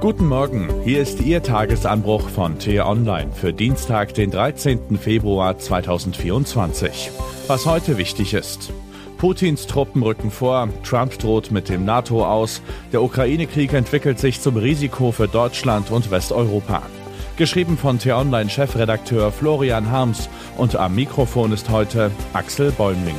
Guten 0.00 0.28
Morgen, 0.28 0.70
hier 0.82 1.02
ist 1.02 1.20
Ihr 1.20 1.42
Tagesanbruch 1.42 2.30
von 2.30 2.58
T-Online 2.58 3.32
für 3.34 3.52
Dienstag, 3.52 4.14
den 4.14 4.30
13. 4.30 4.96
Februar 4.96 5.58
2024. 5.58 7.10
Was 7.48 7.66
heute 7.66 7.98
wichtig 7.98 8.32
ist. 8.32 8.72
Putins 9.18 9.66
Truppen 9.66 10.02
rücken 10.02 10.30
vor, 10.30 10.70
Trump 10.84 11.18
droht 11.18 11.50
mit 11.50 11.68
dem 11.68 11.84
NATO 11.84 12.24
aus, 12.26 12.62
der 12.92 13.02
Ukraine-Krieg 13.02 13.74
entwickelt 13.74 14.18
sich 14.18 14.40
zum 14.40 14.56
Risiko 14.56 15.12
für 15.12 15.28
Deutschland 15.28 15.90
und 15.90 16.10
Westeuropa. 16.10 16.80
Geschrieben 17.36 17.76
von 17.76 17.98
T-Online-Chefredakteur 17.98 19.30
Florian 19.30 19.90
Harms 19.90 20.30
und 20.56 20.76
am 20.76 20.94
Mikrofon 20.94 21.52
ist 21.52 21.68
heute 21.68 22.10
Axel 22.32 22.72
Bäumling. 22.72 23.16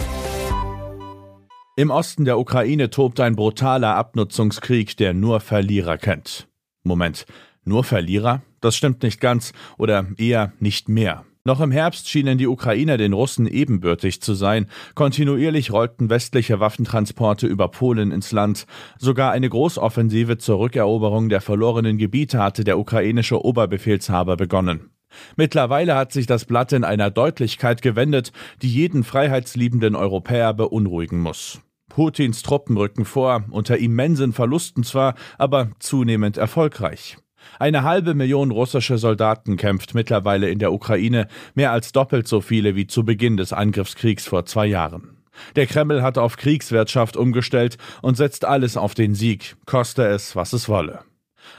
Im 1.76 1.92
Osten 1.92 2.26
der 2.26 2.40
Ukraine 2.40 2.90
tobt 2.90 3.20
ein 3.20 3.36
brutaler 3.36 3.96
Abnutzungskrieg, 3.96 4.98
der 4.98 5.14
nur 5.14 5.42
Verlierer 5.42 6.00
kennt. 6.00 6.48
Moment, 6.84 7.26
nur 7.64 7.84
Verlierer? 7.84 8.42
Das 8.60 8.76
stimmt 8.76 9.04
nicht 9.04 9.20
ganz 9.22 9.54
oder 9.78 10.08
eher 10.18 10.54
nicht 10.60 10.90
mehr. 10.90 11.26
Noch 11.44 11.60
im 11.60 11.72
Herbst 11.72 12.08
schienen 12.08 12.38
die 12.38 12.46
Ukrainer 12.46 12.98
den 12.98 13.14
Russen 13.14 13.48
ebenbürtig 13.48 14.22
zu 14.22 14.36
sein. 14.36 14.68
Kontinuierlich 14.94 15.72
rollten 15.72 16.12
westliche 16.12 16.60
Waffentransporte 16.60 17.48
über 17.48 17.70
Polen 17.70 18.12
ins 18.12 18.32
Land. 18.32 18.68
Sogar 19.00 19.32
eine 19.32 19.50
Großoffensive 19.50 20.38
zur 20.38 20.60
Rückeroberung 20.60 21.30
der 21.30 21.42
verlorenen 21.42 21.98
Gebiete 21.98 22.38
hatte 22.38 22.64
der 22.64 22.78
ukrainische 22.78 23.44
Oberbefehlshaber 23.44 24.38
begonnen. 24.38 24.92
Mittlerweile 25.36 25.96
hat 25.96 26.12
sich 26.12 26.28
das 26.28 26.46
Blatt 26.46 26.74
in 26.74 26.84
einer 26.84 27.10
Deutlichkeit 27.10 27.82
gewendet, 27.82 28.32
die 28.62 28.70
jeden 28.70 29.04
freiheitsliebenden 29.04 29.96
Europäer 29.96 30.54
beunruhigen 30.54 31.20
muss. 31.20 31.60
Putins 31.92 32.42
Truppen 32.42 32.78
rücken 32.78 33.04
vor, 33.04 33.44
unter 33.50 33.78
immensen 33.78 34.32
Verlusten 34.32 34.84
zwar, 34.84 35.16
aber 35.38 35.72
zunehmend 35.80 36.38
erfolgreich. 36.38 37.18
Eine 37.60 37.84
halbe 37.84 38.14
Million 38.14 38.52
russische 38.52 38.98
Soldaten 38.98 39.58
kämpft 39.58 39.94
mittlerweile 39.94 40.50
in 40.50 40.60
der 40.60 40.72
Ukraine, 40.72 41.28
mehr 41.54 41.74
als 41.74 41.92
doppelt 41.92 42.30
so 42.30 42.40
viele 42.40 42.78
wie 42.78 42.88
zu 42.88 43.04
Beginn 43.04 43.36
des 43.36 43.52
Angriffskriegs 43.52 44.26
vor 44.26 44.46
zwei 44.46 44.68
Jahren. 44.68 45.18
Der 45.58 45.68
Kreml 45.68 46.02
hat 46.02 46.18
auf 46.18 46.38
Kriegswirtschaft 46.38 47.18
umgestellt 47.18 47.78
und 48.02 48.16
setzt 48.16 48.46
alles 48.46 48.78
auf 48.78 48.94
den 48.94 49.14
Sieg, 49.14 49.58
koste 49.66 50.06
es, 50.08 50.36
was 50.36 50.54
es 50.54 50.70
wolle. 50.70 51.00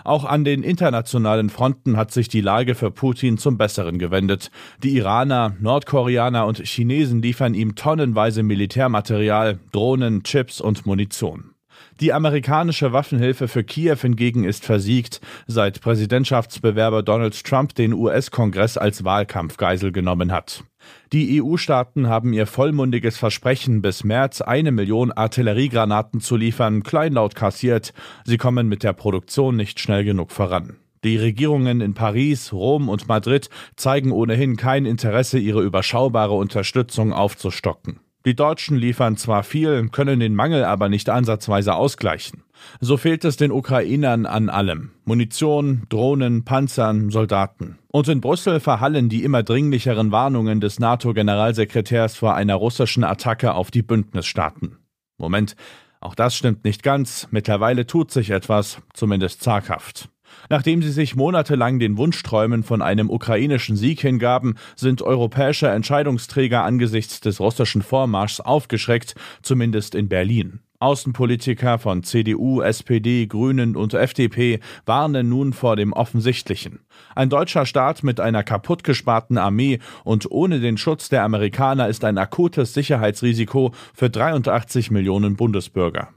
Auch 0.04 0.24
an 0.24 0.44
den 0.44 0.62
internationalen 0.62 1.50
Fronten 1.50 1.96
hat 1.96 2.12
sich 2.12 2.28
die 2.28 2.40
Lage 2.40 2.74
für 2.74 2.90
Putin 2.90 3.38
zum 3.38 3.58
Besseren 3.58 3.98
gewendet. 3.98 4.50
Die 4.82 4.96
Iraner, 4.96 5.56
Nordkoreaner 5.60 6.46
und 6.46 6.58
Chinesen 6.58 7.22
liefern 7.22 7.54
ihm 7.54 7.74
tonnenweise 7.74 8.42
Militärmaterial, 8.42 9.58
Drohnen, 9.72 10.22
Chips 10.22 10.60
und 10.60 10.86
Munition. 10.86 11.51
Die 12.00 12.12
amerikanische 12.12 12.92
Waffenhilfe 12.92 13.48
für 13.48 13.64
Kiew 13.64 13.96
hingegen 14.00 14.44
ist 14.44 14.64
versiegt, 14.64 15.20
seit 15.46 15.80
Präsidentschaftsbewerber 15.80 17.02
Donald 17.02 17.44
Trump 17.44 17.74
den 17.74 17.92
US-Kongress 17.92 18.76
als 18.76 19.04
Wahlkampfgeisel 19.04 19.92
genommen 19.92 20.32
hat. 20.32 20.64
Die 21.12 21.40
EU-Staaten 21.42 22.08
haben 22.08 22.32
ihr 22.32 22.46
vollmundiges 22.46 23.18
Versprechen, 23.18 23.82
bis 23.82 24.04
März 24.04 24.40
eine 24.40 24.72
Million 24.72 25.12
Artilleriegranaten 25.12 26.20
zu 26.20 26.36
liefern, 26.36 26.82
kleinlaut 26.82 27.34
kassiert. 27.34 27.92
Sie 28.24 28.36
kommen 28.36 28.68
mit 28.68 28.82
der 28.82 28.92
Produktion 28.92 29.56
nicht 29.56 29.78
schnell 29.78 30.04
genug 30.04 30.32
voran. 30.32 30.76
Die 31.04 31.16
Regierungen 31.16 31.80
in 31.80 31.94
Paris, 31.94 32.52
Rom 32.52 32.88
und 32.88 33.08
Madrid 33.08 33.50
zeigen 33.74 34.12
ohnehin 34.12 34.56
kein 34.56 34.86
Interesse, 34.86 35.38
ihre 35.38 35.62
überschaubare 35.62 36.34
Unterstützung 36.34 37.12
aufzustocken. 37.12 37.98
Die 38.24 38.36
Deutschen 38.36 38.76
liefern 38.76 39.16
zwar 39.16 39.42
viel, 39.42 39.88
können 39.88 40.20
den 40.20 40.34
Mangel 40.34 40.64
aber 40.64 40.88
nicht 40.88 41.08
ansatzweise 41.08 41.74
ausgleichen. 41.74 42.44
So 42.80 42.96
fehlt 42.96 43.24
es 43.24 43.36
den 43.36 43.50
Ukrainern 43.50 44.26
an 44.26 44.48
allem. 44.48 44.92
Munition, 45.04 45.82
Drohnen, 45.88 46.44
Panzern, 46.44 47.10
Soldaten. 47.10 47.78
Und 47.88 48.06
in 48.06 48.20
Brüssel 48.20 48.60
verhallen 48.60 49.08
die 49.08 49.24
immer 49.24 49.42
dringlicheren 49.42 50.12
Warnungen 50.12 50.60
des 50.60 50.78
NATO-Generalsekretärs 50.78 52.14
vor 52.14 52.34
einer 52.34 52.54
russischen 52.54 53.02
Attacke 53.02 53.54
auf 53.54 53.72
die 53.72 53.82
Bündnisstaaten. 53.82 54.78
Moment, 55.18 55.56
auch 56.00 56.14
das 56.14 56.36
stimmt 56.36 56.64
nicht 56.64 56.82
ganz. 56.82 57.26
Mittlerweile 57.32 57.86
tut 57.86 58.12
sich 58.12 58.30
etwas, 58.30 58.78
zumindest 58.94 59.42
zaghaft. 59.42 60.08
Nachdem 60.48 60.82
sie 60.82 60.90
sich 60.90 61.16
monatelang 61.16 61.78
den 61.78 61.96
Wunschträumen 61.96 62.62
von 62.62 62.82
einem 62.82 63.10
ukrainischen 63.10 63.76
Sieg 63.76 64.00
hingaben, 64.00 64.56
sind 64.76 65.02
europäische 65.02 65.68
Entscheidungsträger 65.68 66.64
angesichts 66.64 67.20
des 67.20 67.40
russischen 67.40 67.82
Vormarschs 67.82 68.40
aufgeschreckt, 68.40 69.14
zumindest 69.42 69.94
in 69.94 70.08
Berlin. 70.08 70.60
Außenpolitiker 70.82 71.78
von 71.78 72.02
CDU, 72.02 72.60
SPD, 72.60 73.26
Grünen 73.26 73.76
und 73.76 73.94
FDP 73.94 74.58
warnen 74.84 75.28
nun 75.28 75.52
vor 75.52 75.76
dem 75.76 75.92
Offensichtlichen. 75.92 76.80
Ein 77.14 77.30
deutscher 77.30 77.66
Staat 77.66 78.02
mit 78.02 78.18
einer 78.18 78.42
kaputtgesparten 78.42 79.38
Armee 79.38 79.78
und 80.02 80.28
ohne 80.32 80.58
den 80.58 80.76
Schutz 80.76 81.08
der 81.08 81.22
Amerikaner 81.22 81.86
ist 81.86 82.04
ein 82.04 82.18
akutes 82.18 82.74
Sicherheitsrisiko 82.74 83.72
für 83.94 84.10
83 84.10 84.90
Millionen 84.90 85.36
Bundesbürger. 85.36 86.08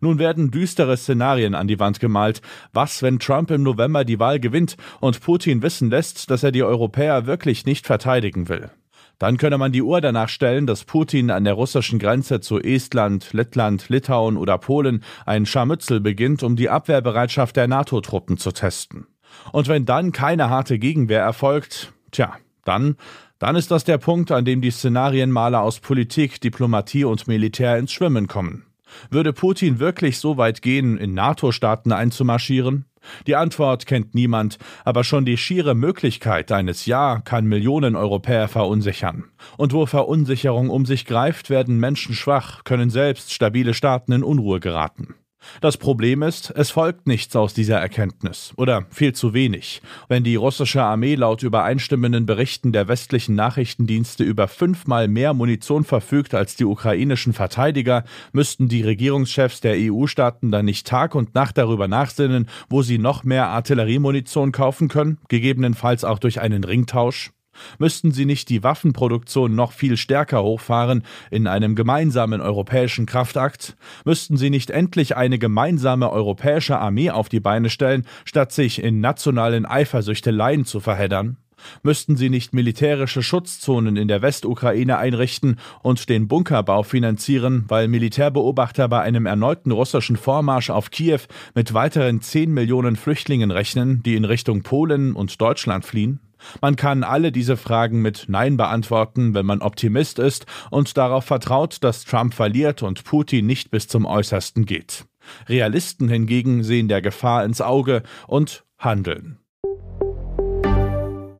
Nun 0.00 0.18
werden 0.18 0.50
düstere 0.50 0.96
Szenarien 0.96 1.54
an 1.54 1.68
die 1.68 1.78
Wand 1.78 2.00
gemalt. 2.00 2.42
Was, 2.72 3.02
wenn 3.02 3.18
Trump 3.18 3.50
im 3.50 3.62
November 3.62 4.04
die 4.04 4.18
Wahl 4.18 4.40
gewinnt 4.40 4.76
und 5.00 5.20
Putin 5.20 5.62
wissen 5.62 5.90
lässt, 5.90 6.30
dass 6.30 6.42
er 6.42 6.52
die 6.52 6.62
Europäer 6.62 7.26
wirklich 7.26 7.66
nicht 7.66 7.86
verteidigen 7.86 8.48
will? 8.48 8.70
Dann 9.18 9.36
könne 9.36 9.56
man 9.56 9.70
die 9.70 9.82
Uhr 9.82 10.00
danach 10.00 10.28
stellen, 10.28 10.66
dass 10.66 10.82
Putin 10.84 11.30
an 11.30 11.44
der 11.44 11.54
russischen 11.54 12.00
Grenze 12.00 12.40
zu 12.40 12.58
Estland, 12.58 13.32
Lettland, 13.32 13.88
Litauen 13.88 14.36
oder 14.36 14.58
Polen 14.58 15.04
ein 15.26 15.46
Scharmützel 15.46 16.00
beginnt, 16.00 16.42
um 16.42 16.56
die 16.56 16.68
Abwehrbereitschaft 16.68 17.54
der 17.56 17.68
NATO-Truppen 17.68 18.36
zu 18.36 18.50
testen. 18.50 19.06
Und 19.52 19.68
wenn 19.68 19.84
dann 19.84 20.10
keine 20.10 20.50
harte 20.50 20.78
Gegenwehr 20.78 21.22
erfolgt, 21.22 21.92
tja, 22.10 22.36
dann, 22.64 22.96
dann 23.38 23.56
ist 23.56 23.70
das 23.70 23.84
der 23.84 23.98
Punkt, 23.98 24.32
an 24.32 24.44
dem 24.44 24.60
die 24.60 24.70
Szenarienmaler 24.70 25.62
aus 25.62 25.80
Politik, 25.80 26.40
Diplomatie 26.40 27.04
und 27.04 27.28
Militär 27.28 27.78
ins 27.78 27.92
Schwimmen 27.92 28.26
kommen. 28.26 28.64
Würde 29.10 29.32
Putin 29.32 29.78
wirklich 29.78 30.18
so 30.18 30.36
weit 30.36 30.62
gehen, 30.62 30.98
in 30.98 31.14
NATO-Staaten 31.14 31.92
einzumarschieren? 31.92 32.86
Die 33.26 33.36
Antwort 33.36 33.86
kennt 33.86 34.14
niemand, 34.14 34.58
aber 34.84 35.04
schon 35.04 35.24
die 35.24 35.36
schiere 35.36 35.74
Möglichkeit 35.74 36.52
eines 36.52 36.86
Ja 36.86 37.20
kann 37.24 37.46
Millionen 37.46 37.96
Europäer 37.96 38.48
verunsichern. 38.48 39.24
Und 39.56 39.72
wo 39.72 39.86
Verunsicherung 39.86 40.70
um 40.70 40.86
sich 40.86 41.04
greift, 41.06 41.50
werden 41.50 41.78
Menschen 41.78 42.14
schwach, 42.14 42.64
können 42.64 42.90
selbst 42.90 43.32
stabile 43.32 43.74
Staaten 43.74 44.12
in 44.12 44.22
Unruhe 44.22 44.60
geraten. 44.60 45.14
Das 45.60 45.76
Problem 45.76 46.22
ist, 46.22 46.52
es 46.56 46.70
folgt 46.70 47.06
nichts 47.06 47.34
aus 47.36 47.54
dieser 47.54 47.78
Erkenntnis 47.78 48.52
oder 48.56 48.86
viel 48.90 49.12
zu 49.12 49.34
wenig. 49.34 49.82
Wenn 50.08 50.24
die 50.24 50.36
russische 50.36 50.82
Armee 50.82 51.14
laut 51.14 51.42
übereinstimmenden 51.42 52.26
Berichten 52.26 52.72
der 52.72 52.88
westlichen 52.88 53.34
Nachrichtendienste 53.34 54.24
über 54.24 54.48
fünfmal 54.48 55.08
mehr 55.08 55.34
Munition 55.34 55.84
verfügt 55.84 56.34
als 56.34 56.56
die 56.56 56.64
ukrainischen 56.64 57.32
Verteidiger, 57.32 58.04
müssten 58.32 58.68
die 58.68 58.82
Regierungschefs 58.82 59.60
der 59.60 59.76
EU-Staaten 59.76 60.50
dann 60.50 60.64
nicht 60.64 60.86
Tag 60.86 61.14
und 61.14 61.34
Nacht 61.34 61.58
darüber 61.58 61.88
nachsinnen, 61.88 62.48
wo 62.68 62.82
sie 62.82 62.98
noch 62.98 63.24
mehr 63.24 63.48
Artilleriemunition 63.48 64.52
kaufen 64.52 64.88
können, 64.88 65.18
gegebenenfalls 65.28 66.04
auch 66.04 66.18
durch 66.18 66.40
einen 66.40 66.64
Ringtausch? 66.64 67.32
Müssten 67.78 68.12
sie 68.12 68.24
nicht 68.24 68.48
die 68.48 68.62
Waffenproduktion 68.62 69.54
noch 69.54 69.72
viel 69.72 69.96
stärker 69.96 70.42
hochfahren 70.42 71.04
in 71.30 71.46
einem 71.46 71.74
gemeinsamen 71.74 72.40
europäischen 72.40 73.06
Kraftakt? 73.06 73.76
Müssten 74.04 74.36
sie 74.36 74.50
nicht 74.50 74.70
endlich 74.70 75.16
eine 75.16 75.38
gemeinsame 75.38 76.10
europäische 76.10 76.78
Armee 76.78 77.10
auf 77.10 77.28
die 77.28 77.40
Beine 77.40 77.70
stellen, 77.70 78.06
statt 78.24 78.52
sich 78.52 78.82
in 78.82 79.00
nationalen 79.00 79.66
Eifersüchteleien 79.66 80.64
zu 80.64 80.80
verheddern? 80.80 81.36
Müssten 81.82 82.16
sie 82.16 82.30
nicht 82.30 82.54
militärische 82.54 83.22
Schutzzonen 83.22 83.96
in 83.96 84.08
der 84.08 84.22
Westukraine 84.22 84.98
einrichten 84.98 85.56
und 85.82 86.08
den 86.08 86.28
Bunkerbau 86.28 86.82
finanzieren, 86.82 87.64
weil 87.68 87.88
Militärbeobachter 87.88 88.88
bei 88.88 89.00
einem 89.00 89.26
erneuten 89.26 89.70
russischen 89.70 90.16
Vormarsch 90.16 90.70
auf 90.70 90.90
Kiew 90.90 91.20
mit 91.54 91.74
weiteren 91.74 92.20
10 92.20 92.52
Millionen 92.52 92.96
Flüchtlingen 92.96 93.50
rechnen, 93.50 94.02
die 94.02 94.16
in 94.16 94.24
Richtung 94.24 94.62
Polen 94.62 95.14
und 95.14 95.40
Deutschland 95.40 95.84
fliehen? 95.84 96.20
Man 96.60 96.76
kann 96.76 97.04
alle 97.04 97.32
diese 97.32 97.56
Fragen 97.56 98.02
mit 98.02 98.26
Nein 98.28 98.56
beantworten, 98.56 99.34
wenn 99.34 99.46
man 99.46 99.62
Optimist 99.62 100.18
ist 100.18 100.46
und 100.70 100.96
darauf 100.96 101.24
vertraut, 101.24 101.78
dass 101.82 102.04
Trump 102.04 102.34
verliert 102.34 102.82
und 102.82 103.04
Putin 103.04 103.46
nicht 103.46 103.70
bis 103.70 103.88
zum 103.88 104.06
Äußersten 104.06 104.66
geht. 104.66 105.04
Realisten 105.48 106.08
hingegen 106.08 106.64
sehen 106.64 106.88
der 106.88 107.02
Gefahr 107.02 107.44
ins 107.44 107.60
Auge 107.60 108.02
und 108.26 108.64
handeln. 108.78 109.38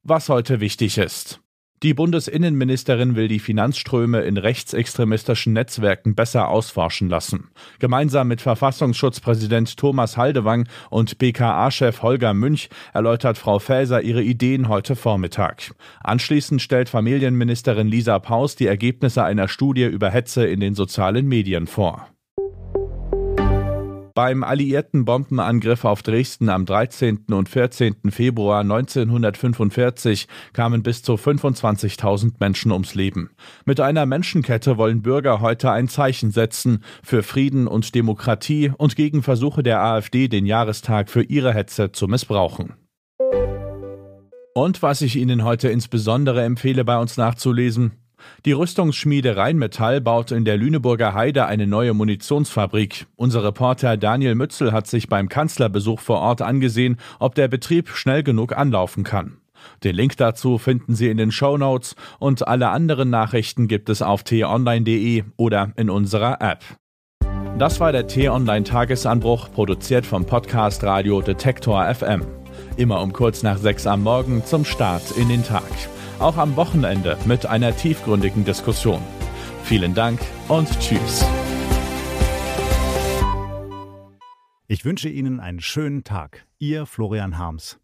Was 0.05 0.29
heute 0.29 0.61
wichtig 0.61 0.99
ist. 0.99 1.41
Die 1.83 1.95
Bundesinnenministerin 1.95 3.17
will 3.17 3.27
die 3.27 3.41
Finanzströme 3.41 4.21
in 4.21 4.37
rechtsextremistischen 4.37 5.53
Netzwerken 5.53 6.15
besser 6.15 6.47
ausforschen 6.47 7.09
lassen. 7.09 7.51
Gemeinsam 7.81 8.29
mit 8.29 8.41
Verfassungsschutzpräsident 8.41 9.77
Thomas 9.77 10.17
Haldewang 10.17 10.69
und 10.91 11.19
BKA-Chef 11.19 12.03
Holger 12.03 12.35
Münch 12.35 12.69
erläutert 12.93 13.37
Frau 13.37 13.59
Faeser 13.59 14.01
ihre 14.01 14.23
Ideen 14.23 14.69
heute 14.69 14.95
Vormittag. 14.95 15.75
Anschließend 16.05 16.63
stellt 16.63 16.89
Familienministerin 16.89 17.89
Lisa 17.89 18.21
Paus 18.21 18.55
die 18.55 18.69
Ergebnisse 18.69 19.25
einer 19.25 19.49
Studie 19.49 19.87
über 19.87 20.09
Hetze 20.09 20.47
in 20.47 20.61
den 20.61 20.77
sozialen 20.77 21.27
Medien 21.27 21.67
vor. 21.67 22.07
Beim 24.15 24.45
alliierten 24.45 25.07
Bombenangriff 25.07 25.87
auf 25.87 26.03
Dresden 26.03 26.51
am 26.51 26.67
13. 26.67 27.27
und 27.31 27.49
14. 27.49 28.11
Februar 28.11 28.61
1945 28.61 30.29
kamen 30.53 30.83
bis 30.83 31.03
zu 31.03 31.15
25.000 31.15 32.35
Menschen 32.39 32.73
ums 32.73 32.95
Leben. 32.95 33.31
Mit 33.65 33.81
einer 33.81 34.05
Menschenkette 34.05 34.77
wollen 34.77 35.01
Bürger 35.01 35.41
heute 35.41 35.71
ein 35.71 35.89
Zeichen 35.89 36.31
setzen 36.31 36.85
für 37.03 37.23
Frieden 37.23 37.67
und 37.67 37.95
Demokratie 37.95 38.71
und 38.77 38.97
gegen 38.97 39.23
Versuche 39.23 39.63
der 39.63 39.81
AfD, 39.81 40.29
den 40.29 40.45
Jahrestag 40.45 41.09
für 41.09 41.23
ihre 41.23 41.55
Hetze 41.55 41.93
zu 41.93 42.07
missbrauchen. 42.07 42.75
Und 44.55 44.83
was 44.83 45.01
ich 45.01 45.17
Ihnen 45.17 45.45
heute 45.45 45.71
insbesondere 45.71 46.43
empfehle, 46.43 46.85
bei 46.85 46.99
uns 46.99 47.17
nachzulesen, 47.17 48.02
die 48.45 48.53
Rüstungsschmiede 48.53 49.37
Rheinmetall 49.37 50.01
baut 50.01 50.31
in 50.33 50.45
der 50.45 50.57
Lüneburger 50.57 51.15
Heide 51.15 51.47
eine 51.47 51.67
neue 51.67 51.95
Munitionsfabrik. 51.95 53.07
Unser 53.17 53.45
Reporter 53.45 53.97
Daniel 53.97 54.35
Mützel 54.35 54.73
hat 54.73 54.87
sich 54.87 55.09
beim 55.09 55.29
Kanzlerbesuch 55.29 56.01
vor 56.01 56.19
Ort 56.21 56.43
angesehen, 56.43 56.99
ob 57.19 57.35
der 57.35 57.49
Betrieb 57.49 57.89
schnell 57.91 58.23
genug 58.23 58.57
anlaufen 58.57 59.05
kann. 59.05 59.39
Den 59.85 59.97
Link 59.97 60.17
dazu 60.17 60.59
finden 60.59 60.95
Sie 60.95 61.09
in 61.09 61.17
den 61.17 61.31
Show 61.31 61.57
Notes 61.57 61.95
und 62.19 62.47
alle 62.47 62.71
anderen 62.71 63.11
Nachrichten 63.11 63.69
gibt 63.69 63.89
es 63.89 64.03
auf 64.03 64.23
t-online.de 64.23 65.25
oder 65.37 65.73
in 65.77 65.91
unserer 65.91 66.41
App. 66.41 66.65
Das 67.59 67.81
war 67.81 67.93
der 67.93 68.07
T-Online 68.07 68.65
Tagesanbruch, 68.65 69.53
produziert 69.53 70.07
vom 70.07 70.25
Podcast 70.25 70.83
Radio 70.85 71.21
Detektor 71.21 71.85
FM. 71.95 72.25
Immer 72.77 73.03
um 73.03 73.13
kurz 73.13 73.43
nach 73.43 73.59
sechs 73.59 73.87
am 73.87 74.03
Morgen 74.03 74.45
zum 74.45 74.65
Start 74.65 75.13
in 75.17 75.29
den 75.29 75.45
Tag 75.45 75.63
auch 76.23 76.37
am 76.37 76.57
Wochenende 76.57 77.19
mit 77.25 77.47
einer 77.47 77.77
tiefgründigen 77.77 78.45
Diskussion. 78.45 79.03
Vielen 79.65 79.95
Dank 79.95 80.21
und 80.49 80.69
Tschüss. 80.81 81.27
Ich 84.69 84.85
wünsche 84.85 85.09
Ihnen 85.09 85.41
einen 85.41 85.61
schönen 85.61 86.05
Tag. 86.05 86.47
Ihr 86.59 86.87
Florian 86.87 87.39
Harms. 87.39 87.82